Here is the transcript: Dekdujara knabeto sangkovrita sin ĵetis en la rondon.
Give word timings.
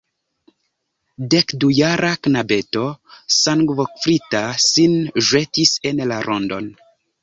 Dekdujara 1.33 2.09
knabeto 2.29 2.87
sangkovrita 3.43 4.45
sin 4.69 5.01
ĵetis 5.33 5.81
en 5.93 6.07
la 6.13 6.23
rondon. 6.31 6.79